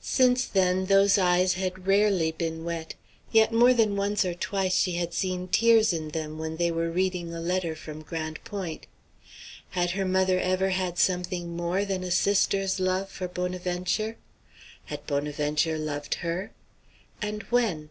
Since 0.00 0.46
then, 0.46 0.86
those 0.86 1.18
eyes 1.18 1.54
had 1.54 1.88
rarely 1.88 2.30
been 2.30 2.62
wet; 2.62 2.94
yet 3.32 3.52
more 3.52 3.74
than 3.74 3.96
once 3.96 4.24
or 4.24 4.32
twice 4.32 4.76
she 4.76 4.92
had 4.92 5.12
seen 5.12 5.48
tears 5.48 5.92
in 5.92 6.10
them 6.10 6.38
when 6.38 6.56
they 6.56 6.70
were 6.70 6.88
reading 6.92 7.34
a 7.34 7.40
letter 7.40 7.74
from 7.74 8.02
Grande 8.02 8.38
Pointe. 8.44 8.86
Had 9.70 9.90
her 9.98 10.04
mother 10.04 10.38
ever 10.38 10.68
had 10.68 10.98
something 11.00 11.56
more 11.56 11.84
than 11.84 12.04
a 12.04 12.12
sister's 12.12 12.78
love 12.78 13.10
for 13.10 13.26
Bonaventure? 13.26 14.18
Had 14.84 15.04
Bonaventure 15.08 15.76
loved 15.78 16.14
her? 16.22 16.52
And 17.20 17.42
when? 17.50 17.90